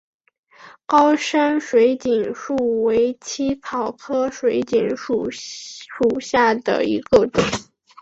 [0.87, 7.39] 高山水锦树为茜草科水锦树属下的一个种。